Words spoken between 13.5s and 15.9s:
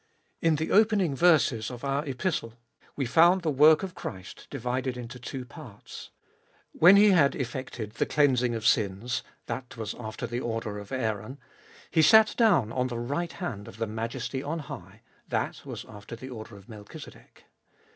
of the Majesty on high (that was